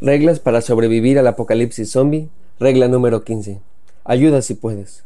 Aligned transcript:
Reglas 0.00 0.40
para 0.40 0.60
sobrevivir 0.60 1.18
al 1.18 1.26
apocalipsis 1.26 1.90
zombie. 1.90 2.28
Regla 2.58 2.88
número 2.88 3.24
15. 3.24 3.60
Ayuda 4.04 4.42
si 4.42 4.54
puedes. 4.54 5.04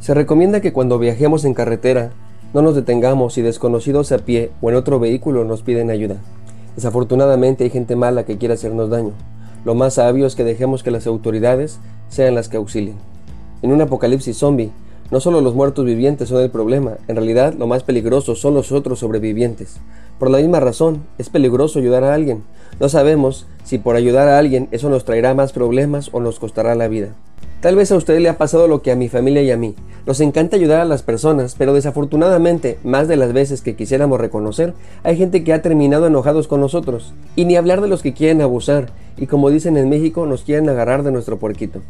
Se 0.00 0.12
recomienda 0.12 0.60
que 0.60 0.74
cuando 0.74 0.98
viajemos 0.98 1.46
en 1.46 1.54
carretera 1.54 2.12
no 2.52 2.60
nos 2.60 2.74
detengamos 2.74 3.32
si 3.32 3.40
desconocidos 3.40 4.12
a 4.12 4.18
pie 4.18 4.50
o 4.60 4.68
en 4.68 4.76
otro 4.76 5.00
vehículo 5.00 5.44
nos 5.44 5.62
piden 5.62 5.90
ayuda. 5.90 6.16
Desafortunadamente 6.76 7.64
hay 7.64 7.70
gente 7.70 7.96
mala 7.96 8.24
que 8.24 8.36
quiere 8.36 8.52
hacernos 8.52 8.90
daño. 8.90 9.12
Lo 9.64 9.74
más 9.74 9.94
sabio 9.94 10.26
es 10.26 10.34
que 10.34 10.44
dejemos 10.44 10.82
que 10.82 10.90
las 10.90 11.06
autoridades 11.06 11.78
sean 12.08 12.34
las 12.34 12.48
que 12.48 12.58
auxilien. 12.58 12.96
En 13.62 13.72
un 13.72 13.80
apocalipsis 13.80 14.36
zombie, 14.36 14.70
no 15.10 15.20
solo 15.20 15.40
los 15.40 15.54
muertos 15.54 15.84
vivientes 15.86 16.28
son 16.28 16.42
el 16.42 16.50
problema, 16.50 16.98
en 17.08 17.16
realidad 17.16 17.54
lo 17.54 17.66
más 17.66 17.82
peligroso 17.82 18.34
son 18.34 18.52
los 18.54 18.72
otros 18.72 18.98
sobrevivientes. 18.98 19.76
Por 20.18 20.30
la 20.30 20.38
misma 20.38 20.60
razón, 20.60 21.04
es 21.18 21.30
peligroso 21.30 21.78
ayudar 21.78 22.04
a 22.04 22.12
alguien. 22.14 22.42
No 22.78 22.88
sabemos 22.88 23.46
si 23.64 23.78
por 23.78 23.96
ayudar 23.96 24.28
a 24.28 24.38
alguien 24.38 24.68
eso 24.70 24.90
nos 24.90 25.04
traerá 25.04 25.34
más 25.34 25.52
problemas 25.52 26.10
o 26.12 26.20
nos 26.20 26.38
costará 26.38 26.74
la 26.74 26.88
vida. 26.88 27.14
Tal 27.64 27.76
vez 27.76 27.90
a 27.90 27.96
usted 27.96 28.18
le 28.20 28.28
ha 28.28 28.36
pasado 28.36 28.68
lo 28.68 28.82
que 28.82 28.92
a 28.92 28.94
mi 28.94 29.08
familia 29.08 29.40
y 29.40 29.50
a 29.50 29.56
mí. 29.56 29.74
Nos 30.04 30.20
encanta 30.20 30.54
ayudar 30.54 30.82
a 30.82 30.84
las 30.84 31.02
personas, 31.02 31.54
pero 31.56 31.72
desafortunadamente, 31.72 32.78
más 32.84 33.08
de 33.08 33.16
las 33.16 33.32
veces 33.32 33.62
que 33.62 33.74
quisiéramos 33.74 34.20
reconocer, 34.20 34.74
hay 35.02 35.16
gente 35.16 35.42
que 35.42 35.54
ha 35.54 35.62
terminado 35.62 36.06
enojados 36.06 36.46
con 36.46 36.60
nosotros. 36.60 37.14
Y 37.36 37.46
ni 37.46 37.56
hablar 37.56 37.80
de 37.80 37.88
los 37.88 38.02
que 38.02 38.12
quieren 38.12 38.42
abusar, 38.42 38.90
y 39.16 39.28
como 39.28 39.48
dicen 39.48 39.78
en 39.78 39.88
México, 39.88 40.26
nos 40.26 40.42
quieren 40.42 40.68
agarrar 40.68 41.04
de 41.04 41.12
nuestro 41.12 41.38
puerquito. 41.38 41.80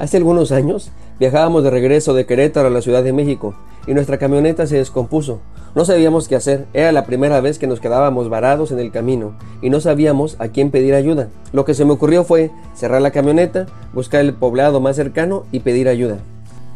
Hace 0.00 0.16
algunos 0.16 0.50
años 0.50 0.90
viajábamos 1.20 1.62
de 1.62 1.70
regreso 1.70 2.14
de 2.14 2.26
Querétaro 2.26 2.66
a 2.66 2.72
la 2.72 2.82
Ciudad 2.82 3.04
de 3.04 3.12
México 3.12 3.54
y 3.86 3.94
nuestra 3.94 4.18
camioneta 4.18 4.66
se 4.66 4.78
descompuso. 4.78 5.38
No 5.74 5.86
sabíamos 5.86 6.28
qué 6.28 6.36
hacer, 6.36 6.66
era 6.74 6.92
la 6.92 7.06
primera 7.06 7.40
vez 7.40 7.58
que 7.58 7.66
nos 7.66 7.80
quedábamos 7.80 8.28
varados 8.28 8.72
en 8.72 8.78
el 8.78 8.90
camino 8.90 9.32
y 9.62 9.70
no 9.70 9.80
sabíamos 9.80 10.36
a 10.38 10.48
quién 10.48 10.70
pedir 10.70 10.94
ayuda. 10.94 11.30
Lo 11.54 11.64
que 11.64 11.72
se 11.72 11.86
me 11.86 11.92
ocurrió 11.92 12.24
fue 12.24 12.50
cerrar 12.74 13.00
la 13.00 13.10
camioneta, 13.10 13.64
buscar 13.94 14.20
el 14.20 14.34
poblado 14.34 14.80
más 14.80 14.96
cercano 14.96 15.44
y 15.50 15.60
pedir 15.60 15.88
ayuda. 15.88 16.18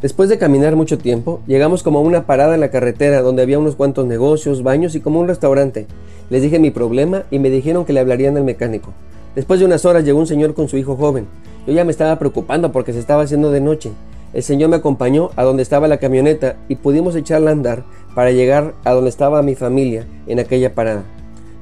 Después 0.01 0.31
de 0.31 0.39
caminar 0.39 0.77
mucho 0.77 0.97
tiempo, 0.97 1.41
llegamos 1.47 1.83
como 1.83 1.99
a 1.99 2.03
una 2.03 2.25
parada 2.25 2.55
en 2.55 2.61
la 2.61 2.71
carretera 2.71 3.21
donde 3.21 3.43
había 3.43 3.59
unos 3.59 3.77
cuantos 3.77 4.07
negocios, 4.07 4.63
baños 4.63 4.95
y 4.95 5.01
como 5.01 5.21
un 5.21 5.29
restaurante. 5.29 5.87
Les 6.31 6.41
dije 6.41 6.59
mi 6.59 6.71
problema 6.71 7.25
y 7.31 7.39
me 7.39 7.51
dijeron 7.51 7.85
que 7.85 7.93
le 7.93 8.01
hablarían 8.01 8.39
al 8.39 8.45
mecánico. 8.45 8.95
Después 9.35 9.61
de 9.61 9.67
unas 9.67 9.85
horas 9.85 10.05
llegó 10.05 10.19
un 10.19 10.27
señor 10.27 10.55
con 10.55 10.69
su 10.69 10.79
hijo 10.79 10.97
joven. 10.97 11.27
Yo 11.67 11.75
ya 11.75 11.85
me 11.85 11.91
estaba 11.91 12.19
preocupando 12.19 12.73
porque 12.73 12.95
se 12.95 12.99
estaba 12.99 13.25
haciendo 13.25 13.51
de 13.51 13.61
noche. 13.61 13.93
El 14.37 14.43
señor 14.43 14.69
me 14.69 14.77
acompañó 14.77 15.31
a 15.35 15.45
donde 15.45 15.63
estaba 15.63 15.89
la 15.89 15.97
camioneta 15.97 16.57
y 16.69 16.75
pudimos 16.75 17.17
echarla 17.17 17.49
a 17.49 17.53
andar 17.55 17.85
para 18.15 18.33
llegar 18.33 18.75
a 18.85 18.93
donde 18.93 19.09
estaba 19.09 19.41
mi 19.41 19.55
familia 19.55 20.07
en 20.27 20.39
aquella 20.39 20.75
parada. 20.75 21.05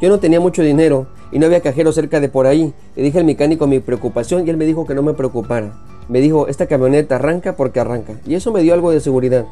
Yo 0.00 0.08
no 0.08 0.18
tenía 0.18 0.40
mucho 0.40 0.60
dinero 0.60 1.06
y 1.30 1.38
no 1.38 1.46
había 1.46 1.60
cajero 1.60 1.92
cerca 1.92 2.18
de 2.18 2.28
por 2.28 2.48
ahí. 2.48 2.74
Le 2.96 3.04
dije 3.04 3.20
al 3.20 3.26
mecánico 3.26 3.68
mi 3.68 3.78
preocupación 3.78 4.44
y 4.44 4.50
él 4.50 4.56
me 4.56 4.66
dijo 4.66 4.88
que 4.88 4.96
no 4.96 5.04
me 5.04 5.14
preocupara. 5.14 5.72
Me 6.08 6.20
dijo, 6.20 6.48
esta 6.48 6.66
camioneta 6.66 7.14
arranca 7.14 7.54
porque 7.54 7.78
arranca. 7.78 8.14
Y 8.26 8.34
eso 8.34 8.50
me 8.50 8.62
dio 8.62 8.74
algo 8.74 8.90
de 8.90 8.98
seguridad. 8.98 9.46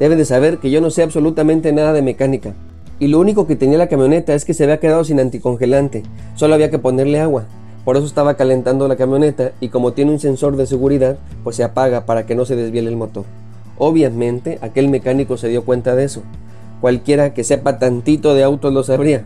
Deben 0.00 0.18
de 0.18 0.24
saber 0.24 0.58
que 0.58 0.72
yo 0.72 0.80
no 0.80 0.90
sé 0.90 1.04
absolutamente 1.04 1.72
nada 1.72 1.92
de 1.92 2.02
mecánica. 2.02 2.56
Y 2.98 3.06
lo 3.06 3.20
único 3.20 3.46
que 3.46 3.54
tenía 3.54 3.78
la 3.78 3.88
camioneta 3.88 4.34
es 4.34 4.44
que 4.44 4.54
se 4.54 4.64
había 4.64 4.80
quedado 4.80 5.04
sin 5.04 5.20
anticongelante. 5.20 6.02
Solo 6.34 6.54
había 6.54 6.72
que 6.72 6.80
ponerle 6.80 7.20
agua. 7.20 7.46
Por 7.86 7.96
eso 7.96 8.06
estaba 8.06 8.34
calentando 8.34 8.88
la 8.88 8.96
camioneta 8.96 9.52
y 9.60 9.68
como 9.68 9.92
tiene 9.92 10.10
un 10.10 10.18
sensor 10.18 10.56
de 10.56 10.66
seguridad, 10.66 11.18
pues 11.44 11.54
se 11.54 11.62
apaga 11.62 12.04
para 12.04 12.26
que 12.26 12.34
no 12.34 12.44
se 12.44 12.56
desvíe 12.56 12.80
el 12.80 12.96
motor. 12.96 13.24
Obviamente, 13.78 14.58
aquel 14.60 14.88
mecánico 14.88 15.36
se 15.36 15.46
dio 15.46 15.64
cuenta 15.64 15.94
de 15.94 16.02
eso. 16.02 16.22
Cualquiera 16.80 17.32
que 17.32 17.44
sepa 17.44 17.78
tantito 17.78 18.34
de 18.34 18.42
autos 18.42 18.72
lo 18.72 18.82
sabría. 18.82 19.22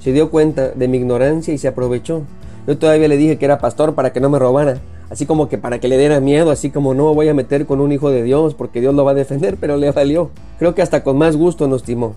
Se 0.00 0.12
dio 0.12 0.30
cuenta 0.30 0.70
de 0.70 0.88
mi 0.88 0.96
ignorancia 0.96 1.52
y 1.52 1.58
se 1.58 1.68
aprovechó. 1.68 2.22
Yo 2.66 2.78
todavía 2.78 3.08
le 3.08 3.18
dije 3.18 3.36
que 3.36 3.44
era 3.44 3.58
pastor 3.58 3.94
para 3.94 4.10
que 4.10 4.20
no 4.20 4.30
me 4.30 4.38
robara, 4.38 4.78
así 5.10 5.26
como 5.26 5.50
que 5.50 5.58
para 5.58 5.78
que 5.78 5.88
le 5.88 5.98
diera 5.98 6.18
miedo, 6.18 6.50
así 6.50 6.70
como 6.70 6.94
no 6.94 7.12
voy 7.12 7.28
a 7.28 7.34
meter 7.34 7.66
con 7.66 7.78
un 7.78 7.92
hijo 7.92 8.08
de 8.08 8.22
Dios 8.22 8.54
porque 8.54 8.80
Dios 8.80 8.94
lo 8.94 9.04
va 9.04 9.10
a 9.10 9.16
defender, 9.16 9.58
pero 9.60 9.76
le 9.76 9.90
valió. 9.92 10.30
Creo 10.58 10.74
que 10.74 10.80
hasta 10.80 11.04
con 11.04 11.18
más 11.18 11.36
gusto 11.36 11.68
nos 11.68 11.82
timó. 11.82 12.14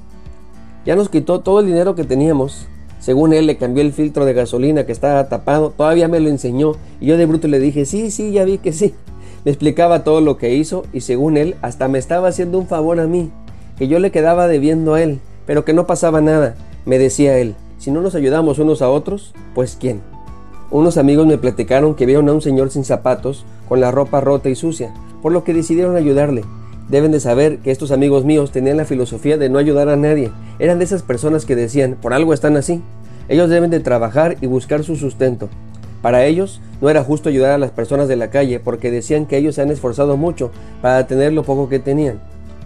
Ya 0.85 0.96
nos 0.96 1.09
quitó 1.09 1.41
todo 1.41 1.59
el 1.59 1.66
dinero 1.66 1.96
que 1.96 2.06
teníamos 2.06 2.66
según 3.01 3.34
él 3.34 3.47
le 3.47 3.57
cambió 3.57 3.81
el 3.81 3.94
filtro 3.94 4.25
de 4.25 4.34
gasolina 4.34 4.85
que 4.85 4.91
estaba 4.91 5.28
tapado, 5.28 5.72
todavía 5.75 6.07
me 6.07 6.19
lo 6.19 6.29
enseñó 6.29 6.73
y 7.00 7.07
yo 7.07 7.17
de 7.17 7.25
bruto 7.25 7.47
le 7.47 7.59
dije, 7.59 7.85
sí, 7.85 8.12
sí, 8.12 8.31
ya 8.31 8.45
vi 8.45 8.59
que 8.59 8.72
sí. 8.72 8.94
Me 9.44 9.50
explicaba 9.50 10.03
todo 10.03 10.22
lo 10.22 10.38
que 10.38 10.53
hizo 10.53 10.84
y 10.94 11.01
según 11.01 11.35
él 11.35 11.56
hasta 11.63 11.88
me 11.88 11.97
estaba 11.97 12.28
haciendo 12.28 12.59
un 12.59 12.67
favor 12.67 13.00
a 13.00 13.07
mí, 13.07 13.31
que 13.75 13.88
yo 13.88 13.97
le 13.97 14.12
quedaba 14.12 14.47
debiendo 14.47 14.94
a 14.94 15.01
él, 15.01 15.19
pero 15.47 15.66
que 15.66 15.73
no 15.73 15.88
pasaba 15.88 16.22
nada. 16.22 16.56
Me 16.85 17.00
decía 17.00 17.39
él, 17.39 17.56
si 17.79 17.89
no 17.89 18.01
nos 18.01 18.13
ayudamos 18.13 18.59
unos 18.59 18.84
a 18.84 18.89
otros, 18.89 19.33
pues 19.56 19.75
¿quién? 19.79 20.01
Unos 20.69 20.97
amigos 20.97 21.25
me 21.25 21.39
platicaron 21.39 21.95
que 21.95 22.06
vieron 22.06 22.29
a 22.29 22.33
un 22.33 22.41
señor 22.44 22.69
sin 22.69 22.85
zapatos, 22.85 23.45
con 23.68 23.81
la 23.81 23.89
ropa 23.89 24.22
rota 24.22 24.47
y 24.47 24.56
sucia, 24.56 24.94
por 25.23 25.31
lo 25.31 25.44
que 25.44 25.56
decidieron 25.56 25.95
ayudarle. 25.95 26.44
Deben 26.91 27.13
de 27.13 27.22
saber 27.22 27.59
que 27.59 27.72
estos 27.72 27.91
amigos 27.91 28.25
míos 28.25 28.52
tenían 28.52 28.75
la 28.75 28.84
filosofía 28.84 29.38
de 29.38 29.47
no 29.47 29.59
ayudar 29.59 29.88
a 29.88 29.96
nadie. 29.96 30.29
Eran 30.59 30.78
de 30.78 30.84
esas 30.84 31.03
personas 31.03 31.46
que 31.46 31.56
decían, 31.56 31.96
por 32.02 32.13
algo 32.13 32.34
están 32.34 32.57
así. 32.57 32.81
Ellos 33.29 33.50
deben 33.50 33.69
de 33.69 33.79
trabajar 33.79 34.35
y 34.41 34.47
buscar 34.47 34.84
su 34.84 34.97
sustento. 34.97 35.47
Para 36.01 36.25
ellos 36.25 36.59
no 36.81 36.90
era 36.90 37.01
justo 37.01 37.30
ayudar 37.30 37.51
a 37.51 37.57
las 37.57 37.72
personas 37.72 38.09
de 38.09 38.18
la 38.18 38.30
calle 38.30 38.59
porque 38.59 38.91
decían 38.91 39.25
que 39.25 39.38
ellos 39.38 39.56
se 39.56 39.62
han 39.62 39.72
esforzado 39.72 40.18
mucho 40.18 40.51
para 40.81 41.07
tener 41.07 41.31
lo 41.31 41.44
poco 41.44 41.69
que 41.69 41.80
tenían. 41.80 42.19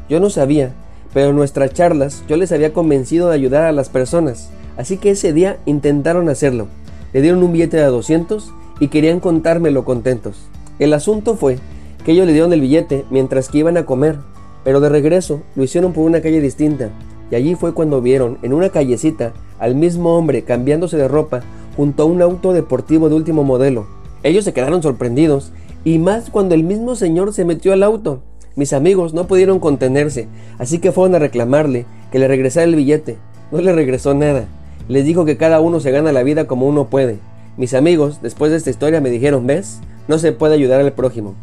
Yo 0.09 0.19
no 0.19 0.31
sabía, 0.31 0.72
pero 1.14 1.30
en 1.30 1.35
nuestras 1.35 1.72
charlas 1.74 2.24
yo 2.28 2.35
les 2.35 2.52
había 2.52 2.74
convencido 2.74 3.30
de 3.30 3.35
ayudar 3.35 3.66
a 3.66 3.74
las 3.74 3.90
personas, 3.90 4.50
así 4.75 4.97
que 4.97 5.12
ese 5.12 5.34
día 5.34 5.58
intentaron 5.68 6.30
hacerlo. 6.30 6.68
Le 7.14 7.22
dieron 7.22 7.44
un 7.44 7.53
billete 7.53 7.78
de 7.78 7.85
200 7.85 8.52
y 8.80 8.88
querían 8.88 9.19
contármelo 9.19 9.85
contentos. 9.85 10.47
El 10.80 10.94
asunto 10.94 11.35
fue 11.35 11.59
que 12.06 12.12
ellos 12.12 12.28
le 12.28 12.34
dieron 12.34 12.54
el 12.54 12.62
billete 12.62 13.04
mientras 13.10 13.50
que 13.50 13.58
iban 13.58 13.78
a 13.78 13.86
comer, 13.86 14.18
pero 14.64 14.80
de 14.80 14.90
regreso 14.90 15.42
lo 15.56 15.64
hicieron 15.64 15.92
por 15.92 16.06
una 16.06 16.22
calle 16.22 16.40
distinta, 16.40 16.92
y 17.32 17.36
allí 17.36 17.56
fue 17.56 17.74
cuando 17.74 18.02
vieron 18.02 18.38
en 18.44 18.54
una 18.54 18.70
callecita 18.70 19.34
al 19.58 19.74
mismo 19.74 20.16
hombre 20.16 20.44
cambiándose 20.44 20.98
de 20.98 21.08
ropa 21.08 21.42
junto 21.76 22.04
a 22.04 22.06
un 22.06 22.22
auto 22.22 22.54
deportivo 22.54 23.10
de 23.10 23.16
último 23.16 23.44
modelo. 23.44 23.88
Ellos 24.22 24.46
se 24.46 24.54
quedaron 24.54 24.84
sorprendidos, 24.84 25.52
y 25.84 25.98
más 25.98 26.30
cuando 26.30 26.56
el 26.56 26.64
mismo 26.64 26.96
señor 26.96 27.34
se 27.34 27.44
metió 27.44 27.74
al 27.74 27.84
auto. 27.84 28.22
Mis 28.56 28.72
amigos 28.72 29.14
no 29.14 29.28
pudieron 29.28 29.60
contenerse, 29.60 30.28
así 30.60 30.80
que 30.80 30.92
fueron 30.92 31.16
a 31.16 31.20
reclamarle 31.20 31.86
que 32.12 32.20
le 32.20 32.28
regresara 32.28 32.66
el 32.66 32.76
billete. 32.76 33.18
No 33.52 33.62
le 33.62 33.74
regresó 33.74 34.14
nada. 34.14 34.46
Les 34.88 35.06
dijo 35.06 35.26
que 35.26 35.38
cada 35.38 35.60
uno 35.60 35.80
se 35.80 35.92
gana 35.92 36.12
la 36.12 36.24
vida 36.24 36.46
como 36.46 36.68
uno 36.68 36.86
puede. 36.86 37.18
Mis 37.58 37.74
amigos, 37.74 38.22
después 38.22 38.52
de 38.52 38.58
esta 38.58 38.70
historia, 38.70 39.02
me 39.02 39.10
dijeron, 39.10 39.46
¿ves? 39.46 39.82
No 40.08 40.20
se 40.20 40.32
puede 40.32 40.54
ayudar 40.54 40.82
al 40.82 40.94
prójimo. 40.94 41.36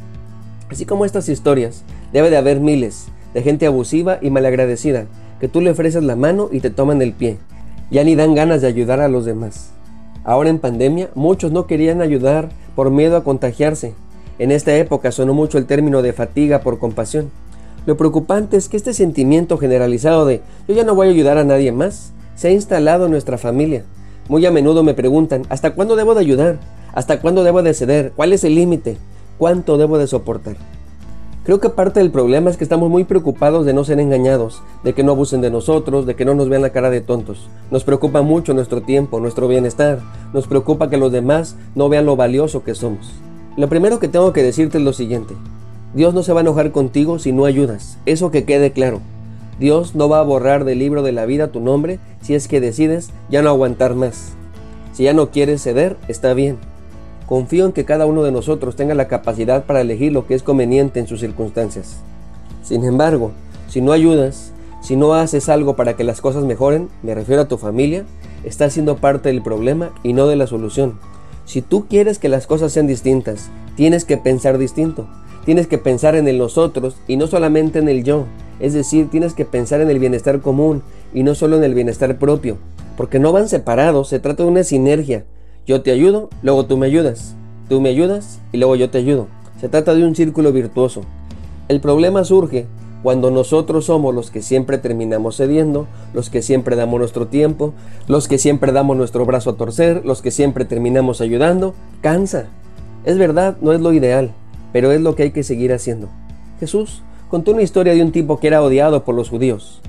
Así 0.72 0.86
como 0.86 1.04
estas 1.04 1.28
historias, 1.28 1.84
debe 2.14 2.30
de 2.30 2.38
haber 2.38 2.58
miles 2.58 3.08
de 3.34 3.42
gente 3.42 3.66
abusiva 3.66 4.18
y 4.22 4.30
malagradecida 4.30 5.04
que 5.38 5.46
tú 5.46 5.60
le 5.60 5.70
ofreces 5.70 6.02
la 6.02 6.16
mano 6.16 6.48
y 6.50 6.60
te 6.60 6.70
toman 6.70 7.02
el 7.02 7.12
pie. 7.12 7.36
Ya 7.90 8.04
ni 8.04 8.14
dan 8.14 8.34
ganas 8.34 8.62
de 8.62 8.68
ayudar 8.68 9.00
a 9.00 9.08
los 9.08 9.26
demás. 9.26 9.72
Ahora 10.24 10.48
en 10.48 10.58
pandemia, 10.58 11.10
muchos 11.14 11.52
no 11.52 11.66
querían 11.66 12.00
ayudar 12.00 12.48
por 12.74 12.90
miedo 12.90 13.18
a 13.18 13.22
contagiarse. 13.22 13.92
En 14.38 14.50
esta 14.50 14.74
época 14.74 15.12
sonó 15.12 15.34
mucho 15.34 15.58
el 15.58 15.66
término 15.66 16.00
de 16.00 16.14
fatiga 16.14 16.62
por 16.62 16.78
compasión. 16.78 17.30
Lo 17.84 17.98
preocupante 17.98 18.56
es 18.56 18.70
que 18.70 18.78
este 18.78 18.94
sentimiento 18.94 19.58
generalizado 19.58 20.24
de 20.24 20.40
yo 20.66 20.74
ya 20.74 20.84
no 20.84 20.94
voy 20.94 21.08
a 21.08 21.10
ayudar 21.10 21.36
a 21.36 21.44
nadie 21.44 21.70
más 21.70 22.14
se 22.34 22.48
ha 22.48 22.50
instalado 22.50 23.04
en 23.04 23.10
nuestra 23.10 23.36
familia. 23.36 23.84
Muy 24.30 24.46
a 24.46 24.50
menudo 24.50 24.82
me 24.82 24.94
preguntan, 24.94 25.42
¿hasta 25.50 25.74
cuándo 25.74 25.96
debo 25.96 26.14
de 26.14 26.20
ayudar? 26.20 26.60
¿Hasta 26.94 27.20
cuándo 27.20 27.44
debo 27.44 27.62
de 27.62 27.74
ceder? 27.74 28.12
¿Cuál 28.16 28.32
es 28.32 28.42
el 28.44 28.54
límite? 28.54 28.96
¿Cuánto 29.38 29.78
debo 29.78 29.98
de 29.98 30.06
soportar? 30.06 30.56
Creo 31.44 31.58
que 31.58 31.70
parte 31.70 31.98
del 31.98 32.12
problema 32.12 32.50
es 32.50 32.56
que 32.56 32.62
estamos 32.62 32.88
muy 32.88 33.02
preocupados 33.02 33.66
de 33.66 33.74
no 33.74 33.82
ser 33.82 33.98
engañados, 33.98 34.62
de 34.84 34.92
que 34.92 35.02
no 35.02 35.10
abusen 35.10 35.40
de 35.40 35.50
nosotros, 35.50 36.06
de 36.06 36.14
que 36.14 36.24
no 36.24 36.36
nos 36.36 36.48
vean 36.48 36.62
la 36.62 36.70
cara 36.70 36.88
de 36.88 37.00
tontos. 37.00 37.48
Nos 37.72 37.82
preocupa 37.82 38.22
mucho 38.22 38.54
nuestro 38.54 38.82
tiempo, 38.82 39.18
nuestro 39.18 39.48
bienestar. 39.48 39.98
Nos 40.32 40.46
preocupa 40.46 40.88
que 40.88 40.98
los 40.98 41.10
demás 41.10 41.56
no 41.74 41.88
vean 41.88 42.06
lo 42.06 42.14
valioso 42.14 42.62
que 42.62 42.76
somos. 42.76 43.12
Lo 43.56 43.68
primero 43.68 43.98
que 43.98 44.06
tengo 44.06 44.32
que 44.32 44.44
decirte 44.44 44.78
es 44.78 44.84
lo 44.84 44.92
siguiente. 44.92 45.34
Dios 45.94 46.14
no 46.14 46.22
se 46.22 46.32
va 46.32 46.40
a 46.40 46.42
enojar 46.42 46.70
contigo 46.70 47.18
si 47.18 47.32
no 47.32 47.44
ayudas. 47.44 47.98
Eso 48.06 48.30
que 48.30 48.44
quede 48.44 48.70
claro. 48.70 49.00
Dios 49.58 49.96
no 49.96 50.08
va 50.08 50.20
a 50.20 50.24
borrar 50.24 50.64
del 50.64 50.78
libro 50.78 51.02
de 51.02 51.12
la 51.12 51.26
vida 51.26 51.48
tu 51.48 51.60
nombre 51.60 51.98
si 52.20 52.34
es 52.34 52.46
que 52.46 52.60
decides 52.60 53.10
ya 53.30 53.42
no 53.42 53.50
aguantar 53.50 53.96
más. 53.96 54.34
Si 54.92 55.04
ya 55.04 55.12
no 55.12 55.30
quieres 55.30 55.62
ceder, 55.62 55.96
está 56.06 56.34
bien. 56.34 56.58
Confío 57.32 57.64
en 57.64 57.72
que 57.72 57.86
cada 57.86 58.04
uno 58.04 58.22
de 58.24 58.30
nosotros 58.30 58.76
tenga 58.76 58.94
la 58.94 59.08
capacidad 59.08 59.64
para 59.64 59.80
elegir 59.80 60.12
lo 60.12 60.26
que 60.26 60.34
es 60.34 60.42
conveniente 60.42 61.00
en 61.00 61.06
sus 61.06 61.20
circunstancias. 61.20 61.96
Sin 62.62 62.84
embargo, 62.84 63.30
si 63.70 63.80
no 63.80 63.92
ayudas, 63.92 64.52
si 64.82 64.96
no 64.96 65.14
haces 65.14 65.48
algo 65.48 65.74
para 65.74 65.96
que 65.96 66.04
las 66.04 66.20
cosas 66.20 66.44
mejoren, 66.44 66.90
me 67.02 67.14
refiero 67.14 67.40
a 67.40 67.48
tu 67.48 67.56
familia, 67.56 68.04
estás 68.44 68.74
siendo 68.74 68.98
parte 68.98 69.30
del 69.30 69.40
problema 69.40 69.94
y 70.02 70.12
no 70.12 70.26
de 70.26 70.36
la 70.36 70.46
solución. 70.46 70.98
Si 71.46 71.62
tú 71.62 71.86
quieres 71.88 72.18
que 72.18 72.28
las 72.28 72.46
cosas 72.46 72.70
sean 72.70 72.86
distintas, 72.86 73.48
tienes 73.76 74.04
que 74.04 74.18
pensar 74.18 74.58
distinto. 74.58 75.08
Tienes 75.46 75.66
que 75.66 75.78
pensar 75.78 76.16
en 76.16 76.28
el 76.28 76.36
nosotros 76.36 76.96
y 77.08 77.16
no 77.16 77.28
solamente 77.28 77.78
en 77.78 77.88
el 77.88 78.04
yo. 78.04 78.26
Es 78.60 78.74
decir, 78.74 79.08
tienes 79.08 79.32
que 79.32 79.46
pensar 79.46 79.80
en 79.80 79.88
el 79.88 79.98
bienestar 79.98 80.42
común 80.42 80.82
y 81.14 81.22
no 81.22 81.34
solo 81.34 81.56
en 81.56 81.64
el 81.64 81.72
bienestar 81.72 82.18
propio. 82.18 82.58
Porque 82.94 83.18
no 83.18 83.32
van 83.32 83.48
separados, 83.48 84.10
se 84.10 84.18
trata 84.18 84.42
de 84.42 84.50
una 84.50 84.64
sinergia. 84.64 85.24
Yo 85.64 85.82
te 85.82 85.92
ayudo, 85.92 86.28
luego 86.42 86.66
tú 86.66 86.76
me 86.76 86.86
ayudas. 86.86 87.36
Tú 87.68 87.80
me 87.80 87.90
ayudas 87.90 88.40
y 88.52 88.58
luego 88.58 88.74
yo 88.74 88.90
te 88.90 88.98
ayudo. 88.98 89.28
Se 89.60 89.68
trata 89.68 89.94
de 89.94 90.04
un 90.04 90.16
círculo 90.16 90.52
virtuoso. 90.52 91.02
El 91.68 91.80
problema 91.80 92.24
surge 92.24 92.66
cuando 93.04 93.30
nosotros 93.30 93.84
somos 93.84 94.12
los 94.12 94.32
que 94.32 94.42
siempre 94.42 94.78
terminamos 94.78 95.36
cediendo, 95.36 95.86
los 96.14 96.30
que 96.30 96.42
siempre 96.42 96.74
damos 96.74 96.98
nuestro 96.98 97.28
tiempo, 97.28 97.74
los 98.08 98.26
que 98.26 98.38
siempre 98.38 98.72
damos 98.72 98.96
nuestro 98.96 99.24
brazo 99.24 99.50
a 99.50 99.56
torcer, 99.56 100.04
los 100.04 100.20
que 100.20 100.32
siempre 100.32 100.64
terminamos 100.64 101.20
ayudando, 101.20 101.74
cansa. 102.00 102.46
Es 103.04 103.16
verdad, 103.16 103.56
no 103.60 103.72
es 103.72 103.80
lo 103.80 103.92
ideal, 103.92 104.32
pero 104.72 104.90
es 104.90 105.00
lo 105.00 105.14
que 105.14 105.22
hay 105.22 105.30
que 105.30 105.44
seguir 105.44 105.72
haciendo. 105.72 106.08
Jesús 106.58 107.02
contó 107.28 107.52
una 107.52 107.62
historia 107.62 107.94
de 107.94 108.02
un 108.02 108.10
tipo 108.10 108.40
que 108.40 108.48
era 108.48 108.62
odiado 108.62 109.04
por 109.04 109.14
los 109.14 109.30
judíos. 109.30 109.80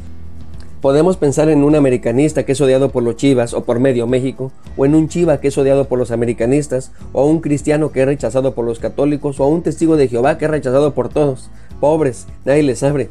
Podemos 0.84 1.16
pensar 1.16 1.48
en 1.48 1.64
un 1.64 1.78
americanista 1.78 2.44
que 2.44 2.52
es 2.52 2.60
odiado 2.60 2.90
por 2.90 3.04
los 3.04 3.16
chivas 3.16 3.54
o 3.54 3.64
por 3.64 3.80
medio 3.80 4.06
México, 4.06 4.52
o 4.76 4.86
en 4.86 4.96
un 4.96 5.08
chiva 5.08 5.40
que 5.40 5.48
es 5.48 5.58
odiado 5.58 5.86
por 5.86 5.98
los 5.98 6.12
americanistas, 6.12 6.92
o 7.14 7.26
un 7.26 7.40
cristiano 7.40 7.94
que 7.94 8.02
es 8.02 8.06
rechazado 8.06 8.54
por 8.54 8.66
los 8.66 8.80
católicos, 8.80 9.40
o 9.40 9.48
un 9.48 9.62
testigo 9.62 9.96
de 9.96 10.10
Jehová 10.10 10.38
que 10.38 10.44
es 10.44 10.52
rechazado 10.52 10.94
por 10.94 11.08
todos 11.08 11.50
pobres, 11.80 12.28
nadie 12.44 12.64
les 12.64 12.84
abre. 12.84 13.08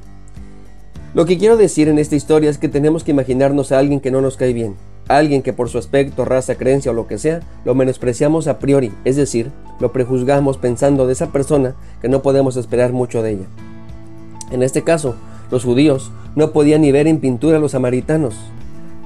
Lo 1.14 1.24
que 1.24 1.38
quiero 1.38 1.56
decir 1.56 1.88
en 1.88 1.98
esta 1.98 2.14
historia 2.14 2.50
es 2.50 2.58
que 2.58 2.68
tenemos 2.68 3.04
que 3.04 3.12
imaginarnos 3.12 3.72
a 3.72 3.78
alguien 3.78 4.00
que 4.00 4.10
no 4.10 4.20
nos 4.20 4.36
cae 4.36 4.52
bien, 4.52 4.74
alguien 5.08 5.40
que 5.40 5.54
por 5.54 5.70
su 5.70 5.78
aspecto, 5.78 6.26
raza, 6.26 6.56
creencia 6.56 6.92
o 6.92 6.94
lo 6.94 7.06
que 7.06 7.16
sea, 7.16 7.40
lo 7.64 7.74
menospreciamos 7.74 8.48
a 8.48 8.58
priori, 8.58 8.92
es 9.06 9.16
decir, 9.16 9.50
lo 9.80 9.92
prejuzgamos 9.92 10.58
pensando 10.58 11.06
de 11.06 11.14
esa 11.14 11.32
persona 11.32 11.74
que 12.02 12.10
no 12.10 12.20
podemos 12.20 12.58
esperar 12.58 12.92
mucho 12.92 13.22
de 13.22 13.30
ella. 13.30 13.46
En 14.50 14.62
este 14.62 14.82
caso, 14.82 15.16
los 15.52 15.64
judíos 15.64 16.10
no 16.34 16.50
podían 16.50 16.80
ni 16.80 16.90
ver 16.90 17.06
en 17.06 17.20
pintura 17.20 17.58
a 17.58 17.60
los 17.60 17.72
samaritanos. 17.72 18.34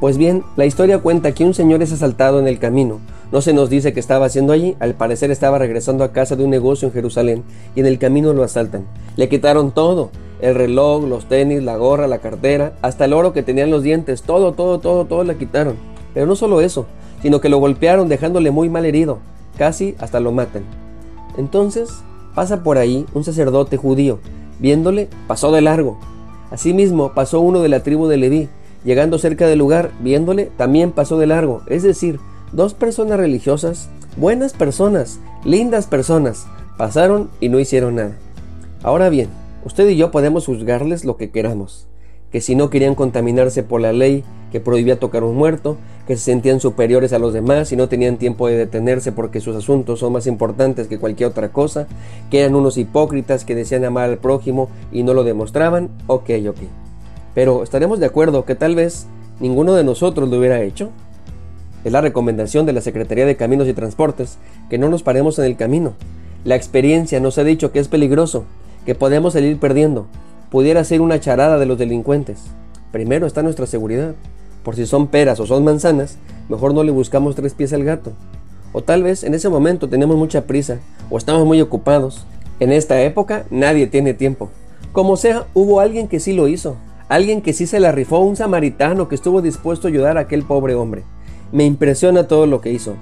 Pues 0.00 0.16
bien, 0.16 0.44
la 0.56 0.64
historia 0.64 1.00
cuenta 1.00 1.32
que 1.32 1.44
un 1.44 1.52
señor 1.52 1.82
es 1.82 1.92
asaltado 1.92 2.38
en 2.38 2.46
el 2.46 2.58
camino, 2.58 3.00
no 3.32 3.40
se 3.40 3.52
nos 3.52 3.68
dice 3.68 3.92
qué 3.92 3.98
estaba 3.98 4.26
haciendo 4.26 4.52
allí, 4.52 4.76
al 4.78 4.94
parecer 4.94 5.32
estaba 5.32 5.58
regresando 5.58 6.04
a 6.04 6.12
casa 6.12 6.36
de 6.36 6.44
un 6.44 6.50
negocio 6.50 6.86
en 6.86 6.94
Jerusalén 6.94 7.42
y 7.74 7.80
en 7.80 7.86
el 7.86 7.98
camino 7.98 8.32
lo 8.32 8.44
asaltan. 8.44 8.86
Le 9.16 9.28
quitaron 9.28 9.72
todo, 9.72 10.10
el 10.40 10.54
reloj, 10.54 11.04
los 11.04 11.26
tenis, 11.28 11.64
la 11.64 11.76
gorra, 11.76 12.06
la 12.06 12.18
cartera, 12.18 12.74
hasta 12.80 13.06
el 13.06 13.14
oro 13.14 13.32
que 13.32 13.42
tenía 13.42 13.64
en 13.64 13.72
los 13.72 13.82
dientes, 13.82 14.22
todo, 14.22 14.52
todo, 14.52 14.78
todo, 14.78 15.06
todo 15.06 15.24
le 15.24 15.36
quitaron. 15.36 15.74
Pero 16.14 16.26
no 16.26 16.36
solo 16.36 16.60
eso, 16.60 16.86
sino 17.22 17.40
que 17.40 17.48
lo 17.48 17.58
golpearon 17.58 18.08
dejándole 18.08 18.52
muy 18.52 18.68
mal 18.68 18.84
herido, 18.84 19.18
casi 19.58 19.96
hasta 19.98 20.20
lo 20.20 20.30
matan. 20.30 20.62
Entonces 21.36 21.90
pasa 22.36 22.62
por 22.62 22.78
ahí 22.78 23.04
un 23.14 23.24
sacerdote 23.24 23.76
judío, 23.76 24.20
viéndole 24.60 25.08
pasó 25.26 25.50
de 25.50 25.62
largo. 25.62 25.98
Asimismo 26.50 27.12
pasó 27.12 27.40
uno 27.40 27.60
de 27.60 27.68
la 27.68 27.82
tribu 27.82 28.06
de 28.06 28.16
Leví, 28.16 28.48
llegando 28.84 29.18
cerca 29.18 29.46
del 29.46 29.58
lugar, 29.58 29.90
viéndole 30.00 30.50
también 30.56 30.92
pasó 30.92 31.18
de 31.18 31.26
largo, 31.26 31.62
es 31.66 31.82
decir, 31.82 32.20
Dos 32.52 32.74
personas 32.74 33.18
religiosas, 33.18 33.88
buenas 34.16 34.52
personas, 34.52 35.18
lindas 35.44 35.86
personas, 35.88 36.46
pasaron 36.78 37.28
y 37.40 37.48
no 37.48 37.58
hicieron 37.58 37.96
nada. 37.96 38.16
Ahora 38.84 39.08
bien, 39.08 39.28
usted 39.64 39.88
y 39.88 39.96
yo 39.96 40.12
podemos 40.12 40.46
juzgarles 40.46 41.04
lo 41.04 41.16
que 41.16 41.30
queramos, 41.30 41.88
que 42.30 42.40
si 42.40 42.54
no 42.54 42.70
querían 42.70 42.94
contaminarse 42.94 43.64
por 43.64 43.80
la 43.80 43.92
ley 43.92 44.22
que 44.52 44.60
prohibía 44.60 45.00
tocar 45.00 45.24
un 45.24 45.34
muerto, 45.34 45.76
que 46.06 46.16
se 46.16 46.22
sentían 46.22 46.60
superiores 46.60 47.12
a 47.12 47.18
los 47.18 47.32
demás 47.32 47.72
y 47.72 47.76
no 47.76 47.88
tenían 47.88 48.16
tiempo 48.16 48.46
de 48.46 48.56
detenerse 48.56 49.12
porque 49.12 49.40
sus 49.40 49.56
asuntos 49.56 50.00
son 50.00 50.12
más 50.12 50.26
importantes 50.26 50.86
que 50.86 50.98
cualquier 50.98 51.30
otra 51.30 51.48
cosa, 51.48 51.88
que 52.30 52.40
eran 52.40 52.54
unos 52.54 52.78
hipócritas 52.78 53.44
que 53.44 53.54
decían 53.54 53.84
amar 53.84 54.10
al 54.10 54.18
prójimo 54.18 54.70
y 54.92 55.02
no 55.02 55.14
lo 55.14 55.24
demostraban, 55.24 55.90
ok, 56.06 56.30
ok. 56.48 56.58
Pero 57.34 57.62
estaremos 57.62 57.98
de 57.98 58.06
acuerdo 58.06 58.44
que 58.44 58.54
tal 58.54 58.74
vez 58.74 59.06
ninguno 59.40 59.74
de 59.74 59.84
nosotros 59.84 60.28
lo 60.28 60.38
hubiera 60.38 60.62
hecho. 60.62 60.90
Es 61.84 61.92
la 61.92 62.00
recomendación 62.00 62.66
de 62.66 62.72
la 62.72 62.80
Secretaría 62.80 63.26
de 63.26 63.36
Caminos 63.36 63.68
y 63.68 63.74
Transportes 63.74 64.38
que 64.70 64.78
no 64.78 64.88
nos 64.88 65.02
paremos 65.02 65.38
en 65.38 65.44
el 65.44 65.56
camino. 65.56 65.94
La 66.44 66.56
experiencia 66.56 67.20
nos 67.20 67.38
ha 67.38 67.44
dicho 67.44 67.72
que 67.72 67.80
es 67.80 67.88
peligroso, 67.88 68.44
que 68.86 68.94
podemos 68.94 69.34
salir 69.34 69.58
perdiendo. 69.58 70.06
Pudiera 70.50 70.84
ser 70.84 71.00
una 71.00 71.20
charada 71.20 71.58
de 71.58 71.66
los 71.66 71.76
delincuentes. 71.76 72.44
Primero 72.92 73.26
está 73.26 73.42
nuestra 73.42 73.66
seguridad. 73.66 74.14
Por 74.66 74.74
si 74.74 74.84
son 74.84 75.06
peras 75.06 75.38
o 75.38 75.46
son 75.46 75.62
manzanas, 75.62 76.18
mejor 76.48 76.74
no 76.74 76.82
le 76.82 76.90
buscamos 76.90 77.36
tres 77.36 77.54
pies 77.54 77.72
al 77.72 77.84
gato. 77.84 78.10
O 78.72 78.82
tal 78.82 79.04
vez 79.04 79.22
en 79.22 79.32
ese 79.32 79.48
momento 79.48 79.88
tenemos 79.88 80.16
mucha 80.16 80.48
prisa 80.48 80.80
o 81.08 81.18
estamos 81.18 81.46
muy 81.46 81.60
ocupados. 81.60 82.26
En 82.58 82.72
esta 82.72 83.00
época 83.00 83.44
nadie 83.48 83.86
tiene 83.86 84.12
tiempo. 84.12 84.50
Como 84.90 85.16
sea, 85.16 85.46
hubo 85.54 85.78
alguien 85.78 86.08
que 86.08 86.18
sí 86.18 86.32
lo 86.32 86.48
hizo. 86.48 86.74
Alguien 87.08 87.42
que 87.42 87.52
sí 87.52 87.68
se 87.68 87.78
la 87.78 87.92
rifó, 87.92 88.18
un 88.18 88.34
samaritano 88.34 89.06
que 89.06 89.14
estuvo 89.14 89.40
dispuesto 89.40 89.86
a 89.86 89.90
ayudar 89.90 90.18
a 90.18 90.22
aquel 90.22 90.42
pobre 90.42 90.74
hombre. 90.74 91.04
Me 91.52 91.64
impresiona 91.64 92.26
todo 92.26 92.46
lo 92.46 92.60
que 92.60 92.72
hizo. 92.72 92.94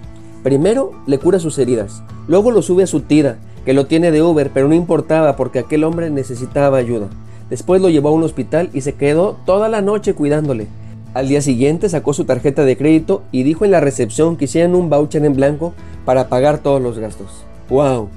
Primero 0.42 0.92
le 1.06 1.18
cura 1.18 1.38
sus 1.38 1.58
heridas, 1.58 2.02
luego 2.28 2.50
lo 2.50 2.60
sube 2.60 2.82
a 2.82 2.86
su 2.86 3.00
tira, 3.00 3.38
que 3.64 3.72
lo 3.72 3.86
tiene 3.86 4.10
de 4.10 4.22
Uber, 4.22 4.50
pero 4.52 4.68
no 4.68 4.74
importaba 4.74 5.34
porque 5.36 5.60
aquel 5.60 5.84
hombre 5.84 6.10
necesitaba 6.10 6.76
ayuda. 6.76 7.08
Después 7.48 7.80
lo 7.80 7.88
llevó 7.88 8.10
a 8.10 8.12
un 8.12 8.22
hospital 8.22 8.68
y 8.74 8.82
se 8.82 8.92
quedó 8.92 9.38
toda 9.46 9.70
la 9.70 9.80
noche 9.80 10.12
cuidándole. 10.12 10.66
Al 11.14 11.28
día 11.28 11.40
siguiente 11.40 11.88
sacó 11.88 12.12
su 12.12 12.24
tarjeta 12.24 12.64
de 12.64 12.76
crédito 12.76 13.22
y 13.30 13.44
dijo 13.44 13.64
en 13.64 13.70
la 13.70 13.78
recepción 13.78 14.36
que 14.36 14.46
hicieran 14.46 14.74
un 14.74 14.90
voucher 14.90 15.24
en 15.24 15.34
blanco 15.34 15.72
para 16.04 16.28
pagar 16.28 16.58
todos 16.58 16.82
los 16.82 16.98
gastos. 16.98 17.44
¡Wow! 17.70 18.08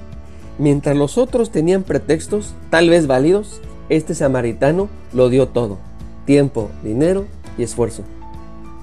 Mientras 0.58 0.96
los 0.96 1.16
otros 1.16 1.52
tenían 1.52 1.84
pretextos, 1.84 2.54
tal 2.70 2.90
vez 2.90 3.06
válidos, 3.06 3.60
este 3.88 4.16
samaritano 4.16 4.88
lo 5.12 5.28
dio 5.28 5.46
todo. 5.46 5.78
Tiempo, 6.26 6.70
dinero 6.82 7.26
y 7.56 7.62
esfuerzo. 7.62 8.02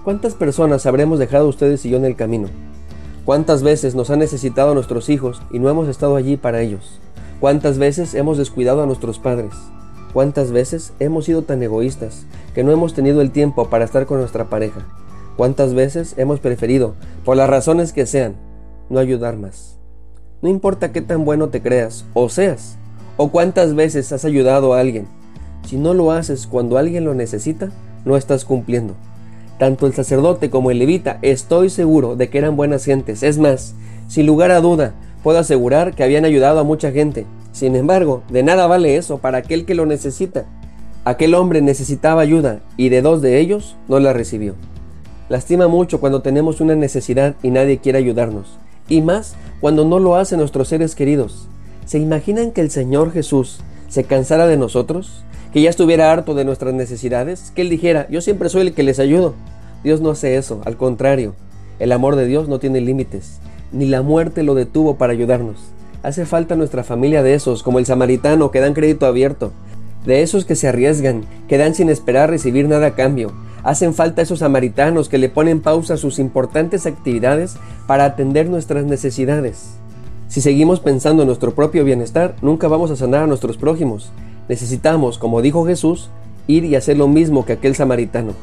¿Cuántas 0.06 0.34
personas 0.34 0.86
habremos 0.86 1.20
dejado 1.20 1.50
ustedes 1.50 1.86
y 1.86 1.90
yo 1.90 1.98
en 1.98 2.06
el 2.06 2.16
camino? 2.16 2.48
¿Cuántas 3.26 3.64
veces 3.64 3.96
nos 3.96 4.10
han 4.12 4.20
necesitado 4.20 4.74
nuestros 4.74 5.10
hijos 5.10 5.42
y 5.52 5.60
no 5.60 5.70
hemos 5.70 5.90
estado 5.90 6.16
allí 6.16 6.38
para 6.38 6.62
ellos? 6.62 7.02
¿Cuántas 7.42 7.78
veces 7.78 8.14
hemos 8.14 8.38
descuidado 8.38 8.82
a 8.82 8.86
nuestros 8.86 9.20
padres? 9.20 9.52
¿Cuántas 10.16 10.54
veces 10.54 10.94
hemos 11.02 11.26
sido 11.26 11.42
tan 11.42 11.62
egoístas 11.62 12.26
que 12.54 12.64
no 12.64 12.72
hemos 12.72 12.94
tenido 12.94 13.20
el 13.20 13.32
tiempo 13.32 13.70
para 13.70 13.84
estar 13.84 14.06
con 14.06 14.20
nuestra 14.20 14.46
pareja? 14.46 14.80
¿Cuántas 15.36 15.74
veces 15.74 16.14
hemos 16.16 16.40
preferido, 16.40 16.96
por 17.26 17.36
las 17.36 17.50
razones 17.50 17.92
que 17.92 18.06
sean, 18.06 18.36
no 18.90 19.00
ayudar 19.00 19.36
más? 19.36 19.78
No 20.42 20.48
importa 20.48 20.94
qué 20.94 21.02
tan 21.02 21.26
bueno 21.26 21.50
te 21.50 21.62
creas 21.62 22.06
o 22.14 22.30
seas, 22.30 22.78
o 23.18 23.28
cuántas 23.28 23.76
veces 23.76 24.14
has 24.14 24.24
ayudado 24.24 24.74
a 24.74 24.80
alguien, 24.80 25.06
si 25.66 25.76
no 25.76 25.94
lo 25.94 26.14
haces 26.14 26.48
cuando 26.48 26.78
alguien 26.78 27.04
lo 27.04 27.14
necesita, 27.14 27.72
no 28.06 28.16
estás 28.16 28.46
cumpliendo. 28.46 28.96
Tanto 29.60 29.86
el 29.86 29.94
sacerdote 29.94 30.50
como 30.50 30.72
el 30.72 30.80
levita 30.80 31.20
estoy 31.24 31.70
seguro 31.70 32.16
de 32.16 32.30
que 32.30 32.38
eran 32.38 32.56
buenas 32.56 32.86
gentes. 32.86 33.22
Es 33.22 33.38
más, 33.38 33.76
sin 34.08 34.28
lugar 34.28 34.52
a 34.52 34.62
duda, 34.62 34.94
puedo 35.24 35.40
asegurar 35.40 35.94
que 35.94 36.06
habían 36.06 36.24
ayudado 36.24 36.60
a 36.60 36.64
mucha 36.64 36.94
gente. 36.94 37.26
Sin 37.56 37.78
embargo, 37.78 38.22
de 38.28 38.44
nada 38.44 38.68
vale 38.68 38.98
eso 38.98 39.20
para 39.20 39.38
aquel 39.38 39.64
que 39.64 39.76
lo 39.76 39.86
necesita. 39.86 40.44
Aquel 41.06 41.34
hombre 41.36 41.62
necesitaba 41.62 42.22
ayuda 42.22 42.60
y 42.76 42.90
de 42.90 43.02
dos 43.02 43.22
de 43.22 43.40
ellos 43.40 43.78
no 43.88 43.98
la 44.02 44.12
recibió. 44.12 44.56
Lastima 45.30 45.70
mucho 45.70 46.02
cuando 46.02 46.22
tenemos 46.22 46.60
una 46.60 46.76
necesidad 46.76 47.36
y 47.44 47.52
nadie 47.52 47.78
quiere 47.78 47.98
ayudarnos. 47.98 48.58
Y 48.90 49.02
más 49.02 49.36
cuando 49.62 49.86
no 49.86 50.00
lo 50.00 50.18
hacen 50.18 50.40
nuestros 50.40 50.68
seres 50.68 50.96
queridos. 50.96 51.48
¿Se 51.86 51.98
imaginan 51.98 52.52
que 52.52 52.60
el 52.60 52.72
Señor 52.72 53.14
Jesús 53.14 53.62
se 53.88 54.04
cansara 54.04 54.48
de 54.48 54.58
nosotros? 54.58 55.24
que 55.54 55.62
ya 55.62 55.70
estuviera 55.70 56.12
harto 56.12 56.34
de 56.34 56.44
nuestras 56.44 56.74
necesidades, 56.74 57.54
que 57.56 57.62
Él 57.62 57.70
dijera, 57.70 58.10
yo 58.10 58.20
siempre 58.20 58.50
soy 58.50 58.64
el 58.64 58.74
que 58.74 58.84
les 58.84 59.00
ayudo. 59.00 59.36
Dios 59.86 60.02
no 60.02 60.10
hace 60.10 60.36
eso, 60.36 60.60
al 60.66 60.76
contrario, 60.76 61.34
el 61.80 61.94
amor 61.94 62.18
de 62.18 62.26
Dios 62.26 62.50
no 62.50 62.60
tiene 62.60 62.82
límites, 62.82 63.40
ni 63.72 63.86
la 63.86 64.02
muerte 64.02 64.44
lo 64.44 64.54
detuvo 64.54 64.96
para 64.98 65.14
ayudarnos. 65.14 65.75
Hace 66.06 66.28
falta 66.28 66.56
nuestra 66.56 66.84
familia 66.84 67.24
de 67.24 67.34
esos, 67.34 67.64
como 67.64 67.80
el 67.80 67.88
samaritano, 67.88 68.52
que 68.52 68.60
dan 68.60 68.76
crédito 68.76 69.08
abierto, 69.08 69.52
de 70.06 70.22
esos 70.22 70.46
que 70.46 70.56
se 70.56 70.68
arriesgan, 70.68 71.24
que 71.48 71.58
dan 71.58 71.74
sin 71.74 71.90
esperar 71.90 72.30
recibir 72.30 72.68
nada 72.68 72.86
a 72.86 72.94
cambio. 72.94 73.32
Hacen 73.64 73.96
falta 73.96 74.22
esos 74.22 74.38
samaritanos 74.38 75.10
que 75.10 75.18
le 75.18 75.30
ponen 75.30 75.62
pausa 75.62 75.96
a 75.96 75.98
sus 75.98 76.20
importantes 76.20 76.86
actividades 76.86 77.58
para 77.88 78.06
atender 78.06 78.52
nuestras 78.52 78.86
necesidades. 78.86 79.78
Si 80.28 80.42
seguimos 80.42 80.80
pensando 80.80 81.24
en 81.24 81.28
nuestro 81.28 81.56
propio 81.56 81.84
bienestar, 81.84 82.36
nunca 82.44 82.68
vamos 82.68 82.92
a 82.92 82.96
sanar 82.96 83.24
a 83.24 83.28
nuestros 83.28 83.58
prójimos. 83.58 84.12
Necesitamos, 84.48 85.18
como 85.18 85.42
dijo 85.42 85.66
Jesús, 85.66 86.12
ir 86.46 86.66
y 86.66 86.76
hacer 86.76 86.98
lo 86.98 87.08
mismo 87.08 87.46
que 87.46 87.54
aquel 87.54 87.74
samaritano. 87.74 88.34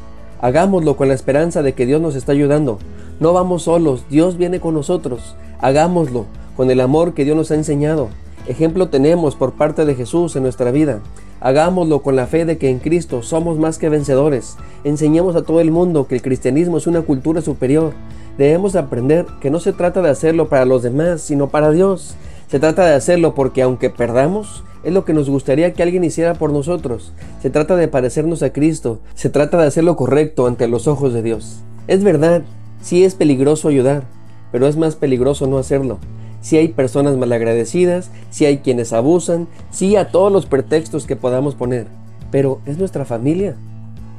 Hagámoslo 0.41 0.97
con 0.97 1.07
la 1.07 1.13
esperanza 1.13 1.61
de 1.61 1.71
que 1.71 1.85
Dios 1.85 2.01
nos 2.01 2.15
está 2.15 2.33
ayudando. 2.33 2.77
No 3.21 3.31
vamos 3.31 3.63
solos, 3.63 4.03
Dios 4.09 4.35
viene 4.35 4.59
con 4.59 4.73
nosotros. 4.73 5.37
Hagámoslo 5.61 6.25
con 6.55 6.71
el 6.71 6.81
amor 6.81 7.13
que 7.13 7.25
Dios 7.25 7.35
nos 7.35 7.51
ha 7.51 7.55
enseñado. 7.55 8.09
Ejemplo 8.47 8.89
tenemos 8.89 9.35
por 9.35 9.53
parte 9.53 9.85
de 9.85 9.95
Jesús 9.95 10.35
en 10.35 10.43
nuestra 10.43 10.71
vida. 10.71 10.99
Hagámoslo 11.39 12.01
con 12.01 12.15
la 12.15 12.27
fe 12.27 12.45
de 12.45 12.57
que 12.57 12.69
en 12.69 12.79
Cristo 12.79 13.23
somos 13.23 13.57
más 13.57 13.77
que 13.77 13.89
vencedores. 13.89 14.57
Enseñemos 14.83 15.35
a 15.35 15.43
todo 15.43 15.61
el 15.61 15.71
mundo 15.71 16.07
que 16.07 16.15
el 16.15 16.21
cristianismo 16.21 16.77
es 16.77 16.87
una 16.87 17.01
cultura 17.01 17.41
superior. 17.41 17.93
Debemos 18.37 18.75
aprender 18.75 19.25
que 19.41 19.49
no 19.49 19.59
se 19.59 19.73
trata 19.73 20.01
de 20.01 20.09
hacerlo 20.09 20.49
para 20.49 20.65
los 20.65 20.83
demás, 20.83 21.21
sino 21.21 21.49
para 21.49 21.71
Dios. 21.71 22.15
Se 22.49 22.59
trata 22.59 22.85
de 22.85 22.95
hacerlo 22.95 23.33
porque 23.33 23.61
aunque 23.61 23.89
perdamos, 23.89 24.63
es 24.83 24.91
lo 24.93 25.05
que 25.05 25.13
nos 25.13 25.29
gustaría 25.29 25.73
que 25.73 25.83
alguien 25.83 26.03
hiciera 26.03 26.33
por 26.33 26.51
nosotros. 26.51 27.13
Se 27.41 27.49
trata 27.49 27.75
de 27.75 27.87
parecernos 27.87 28.43
a 28.43 28.51
Cristo, 28.51 28.99
se 29.15 29.29
trata 29.29 29.57
de 29.57 29.67
hacer 29.67 29.83
lo 29.83 29.95
correcto 29.95 30.47
ante 30.47 30.67
los 30.67 30.87
ojos 30.87 31.13
de 31.13 31.23
Dios. 31.23 31.61
Es 31.87 32.03
verdad, 32.03 32.43
sí 32.81 33.03
es 33.03 33.15
peligroso 33.15 33.69
ayudar, 33.69 34.03
pero 34.51 34.67
es 34.67 34.75
más 34.75 34.95
peligroso 34.95 35.47
no 35.47 35.57
hacerlo. 35.57 35.99
Si 36.43 36.57
hay 36.57 36.67
personas 36.67 37.15
malagradecidas, 37.15 38.11
si 38.29 38.45
hay 38.45 38.57
quienes 38.57 38.91
abusan, 38.91 39.47
sí 39.71 39.95
a 39.95 40.11
todos 40.11 40.29
los 40.29 40.45
pretextos 40.45 41.05
que 41.05 41.15
podamos 41.15 41.55
poner, 41.55 41.87
pero 42.31 42.59
es 42.65 42.77
nuestra 42.77 43.05
familia. 43.05 43.55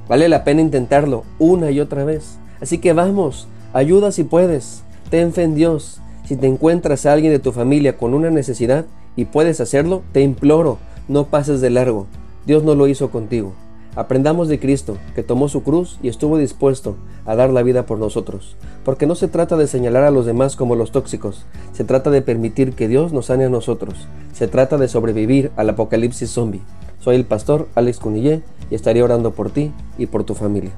Vale 0.08 0.30
la 0.30 0.42
pena 0.42 0.62
intentarlo 0.62 1.24
una 1.38 1.70
y 1.70 1.80
otra 1.80 2.02
vez. 2.04 2.38
Así 2.62 2.78
que 2.78 2.94
vamos, 2.94 3.46
ayuda 3.74 4.10
si 4.10 4.24
puedes, 4.24 4.84
ten 5.10 5.34
fe 5.34 5.42
en 5.42 5.54
Dios. 5.54 6.00
Si 6.24 6.36
te 6.36 6.46
encuentras 6.46 7.04
a 7.04 7.12
alguien 7.12 7.30
de 7.30 7.40
tu 7.40 7.52
familia 7.52 7.98
con 7.98 8.14
una 8.14 8.30
necesidad 8.30 8.86
y 9.16 9.26
puedes 9.26 9.60
hacerlo, 9.60 10.02
te 10.12 10.22
imploro, 10.22 10.78
no 11.08 11.26
pases 11.26 11.60
de 11.60 11.68
largo. 11.68 12.06
Dios 12.46 12.64
no 12.64 12.74
lo 12.74 12.88
hizo 12.88 13.10
contigo. 13.10 13.52
Aprendamos 13.96 14.48
de 14.48 14.58
Cristo, 14.58 14.96
que 15.14 15.22
tomó 15.22 15.48
su 15.48 15.62
cruz 15.62 15.98
y 16.02 16.08
estuvo 16.08 16.36
dispuesto 16.36 16.96
a 17.26 17.36
dar 17.36 17.50
la 17.50 17.62
vida 17.62 17.86
por 17.86 17.98
nosotros, 17.98 18.56
porque 18.84 19.06
no 19.06 19.14
se 19.14 19.28
trata 19.28 19.56
de 19.56 19.68
señalar 19.68 20.02
a 20.02 20.10
los 20.10 20.26
demás 20.26 20.56
como 20.56 20.74
los 20.74 20.90
tóxicos, 20.90 21.46
se 21.72 21.84
trata 21.84 22.10
de 22.10 22.20
permitir 22.20 22.74
que 22.74 22.88
Dios 22.88 23.12
nos 23.12 23.26
sane 23.26 23.44
a 23.44 23.50
nosotros, 23.50 23.94
se 24.32 24.48
trata 24.48 24.78
de 24.78 24.88
sobrevivir 24.88 25.52
al 25.56 25.70
apocalipsis 25.70 26.30
zombie. 26.30 26.62
Soy 26.98 27.14
el 27.16 27.24
pastor 27.24 27.68
Alex 27.76 28.00
Cunillé 28.00 28.42
y 28.70 28.74
estaré 28.74 29.02
orando 29.02 29.30
por 29.30 29.50
ti 29.50 29.72
y 29.96 30.06
por 30.06 30.24
tu 30.24 30.34
familia. 30.34 30.72